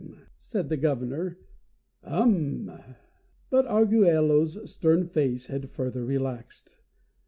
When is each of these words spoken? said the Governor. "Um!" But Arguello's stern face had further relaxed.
said 0.39 0.67
the 0.69 0.77
Governor. 0.77 1.37
"Um!" 2.03 2.71
But 3.51 3.67
Arguello's 3.67 4.57
stern 4.67 5.05
face 5.05 5.45
had 5.45 5.69
further 5.69 6.03
relaxed. 6.03 6.75